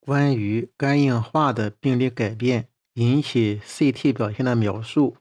[0.00, 5.16] 关于肝硬化的病理改变引起 CT 表现的描述，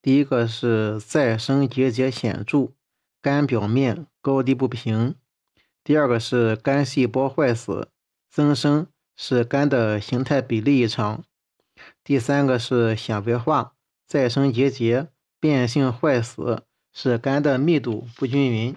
[0.00, 2.72] 第一个是再生结节显著，
[3.20, 5.14] 肝表面高低不平；
[5.82, 7.88] 第二个是肝细胞坏死
[8.30, 8.86] 增生，
[9.16, 11.22] 使肝的形态比例异常；
[12.04, 13.74] 第三个是纤维化
[14.06, 15.08] 再生结节
[15.38, 16.62] 变性坏死，
[16.92, 18.74] 使肝的密度不均匀；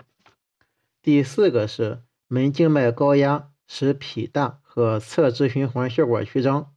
[1.02, 4.60] 第四个是门静脉高压使脾大。
[4.76, 6.74] 和侧支循环血管曲张，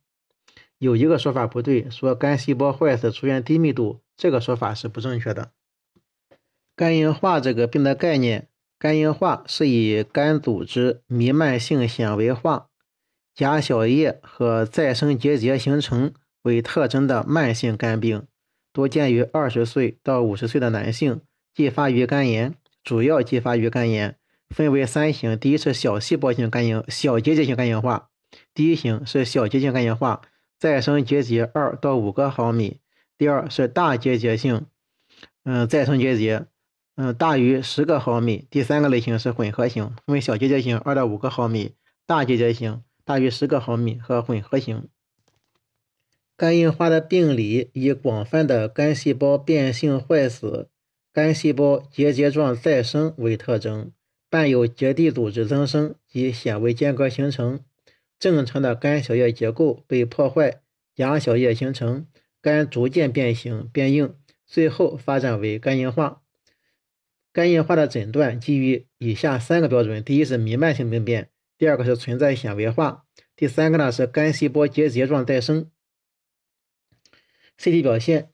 [0.77, 5.53] 有一个说法不对，说肝细胞坏死出现低密度，这个说法是不正确的。
[6.77, 12.69] 肝硬化这个病的概念，肝硬化是以肝组织弥漫性纤维化、
[13.35, 18.27] 假小叶和再生结节形成为特征的慢性肝病，
[18.75, 21.23] 多见于二十岁到五十岁的男性，
[21.55, 24.19] 继发于肝炎，主要继发于肝炎。
[24.49, 28.09] 分为三型，第一是小细胞性肝硬小结节性肝硬化，
[28.55, 30.23] 第一型是小结节肝硬化，
[30.59, 32.81] 再生结节二到五个毫米；
[33.19, 34.67] 第二是大结节性，
[35.45, 36.47] 嗯，再生结节，
[36.95, 41.75] 嗯，大于十个毫米；第三个类型是混合型，分为小结节型二到五个毫米，
[42.07, 44.89] 大结节型大于十个毫米和混合型。
[46.37, 50.69] 肝硬化的病理以广泛的肝细胞变性坏死、
[51.13, 53.91] 肝细胞结节状再生为特征。
[54.29, 57.61] 伴有结缔组织增生及纤维间隔形成，
[58.19, 60.61] 正常的肝小叶结构被破坏，
[60.95, 62.07] 假小叶形成，
[62.41, 66.23] 肝逐渐变形变硬，最后发展为肝硬化。
[67.33, 73.05] 肝硬化的诊断基于以下三个标准：第一是弥漫性病变，第二个是存在纤维化，
[73.37, 75.71] 第三个呢是肝细胞结节状再生。
[77.59, 78.31] CT 表现，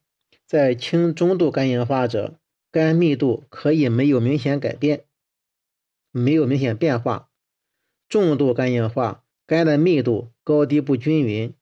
[0.47, 2.39] 在轻中度肝硬化者，
[2.71, 5.05] 肝密度可以没有明显改变。
[6.13, 7.31] 没有明显变化，
[8.09, 11.55] 重度肝硬化，肝的密度高低不均匀，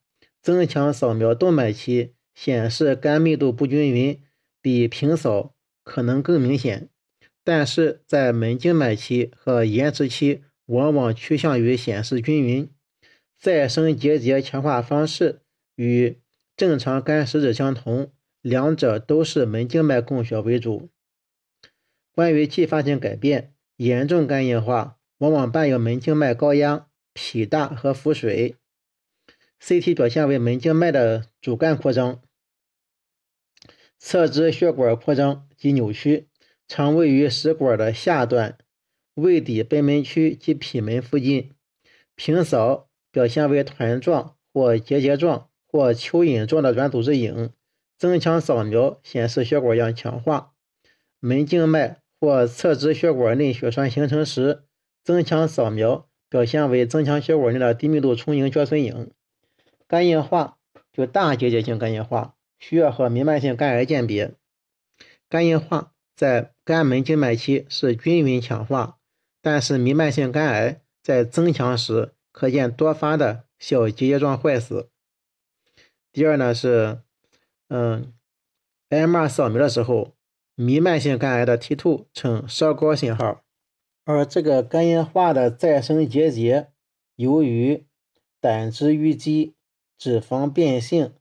[0.42, 4.20] 增强扫描动脉期显示肝密度不均匀，
[4.60, 6.88] 比平扫可能更明显，
[7.44, 12.68] 但是在门静脉期和延迟期往往趋向于显示均匀。
[13.38, 15.40] 再生结节强化方式
[15.76, 16.18] 与
[16.56, 20.90] 正常肝实质相同，两者都是门静脉供血为主。
[22.12, 23.54] 关于继发性改变。
[23.82, 28.56] 严重肝硬化往往伴有门静脉高压、脾大和腹水。
[29.58, 32.20] CT 表现为门静脉的主干扩张、
[33.98, 36.28] 侧支血管扩张及扭曲，
[36.68, 38.58] 常位于食管的下段、
[39.14, 41.54] 胃底贲门区及脾门附近。
[42.14, 47.50] 平扫表现为团状或结节状或蚯蚓状的软组织影，
[47.96, 50.52] 增强扫描显示血管样强化。
[51.18, 52.02] 门静脉。
[52.20, 54.64] 或侧支血管内血栓形成时，
[55.02, 59.10] 增强扫描表现为增强血管内的低密度充盈缺损影。
[59.88, 60.58] 肝硬化
[60.92, 64.34] 就大结节性肝硬化，需要和弥漫性肝癌鉴别。
[65.30, 68.98] 肝硬化在肝门静脉期是均匀强化，
[69.40, 74.90] 但是弥漫性肝癌在增强时可见多发的小结节状坏死。
[76.12, 77.00] 第二呢是，
[77.68, 78.12] 嗯
[78.90, 80.14] ，MR 扫描的时候。
[80.62, 83.40] 弥漫性肝癌的 T2 呈稍高信号，
[84.04, 86.68] 而这个肝硬化的再生结节，
[87.16, 87.86] 由于
[88.42, 89.54] 胆汁淤积、
[89.96, 91.14] 脂肪变性、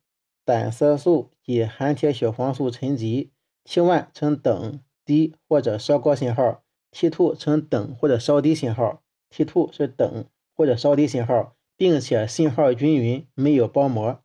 [0.43, 3.31] 胆色素及含铁血黄素沉积
[3.63, 6.61] ，T1 呈等低或者稍高信号
[6.91, 9.01] ，T2 呈等或者稍低信号
[9.33, 14.21] ，T2 是等或者稍低信号，并且信号均匀，没有包膜。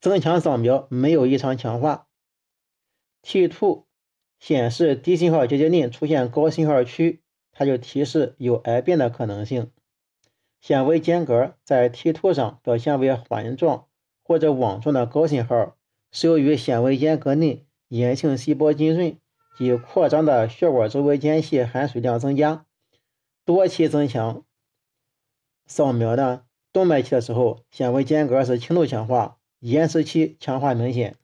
[0.00, 2.08] 增强扫描没有异常强化。
[3.26, 3.82] T2
[4.38, 9.72] 显示低信号结节内出现高信号区，它就提示有癌变的可能性。
[10.60, 13.88] 纤维间隔在 T2 上表现为环状
[14.22, 15.76] 或者网状的高信号，
[16.12, 19.18] 是由于纤维间隔内炎性细胞浸润
[19.58, 22.64] 及扩张的血管周围间隙含水量增加。
[23.44, 24.44] 多期增强
[25.66, 31.16] 扫描的动脉期的时候，纤维间隔是轻度强化，延迟期强化明显。